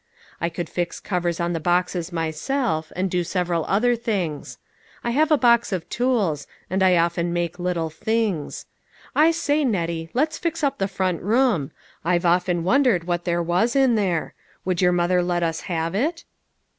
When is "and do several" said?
2.95-3.65